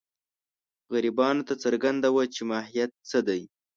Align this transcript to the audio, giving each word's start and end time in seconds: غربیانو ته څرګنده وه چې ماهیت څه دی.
غربیانو 0.91 1.45
ته 1.47 1.53
څرګنده 1.63 2.09
وه 2.15 2.23
چې 2.33 2.41
ماهیت 2.49 2.91
څه 3.09 3.19
دی. 3.27 3.41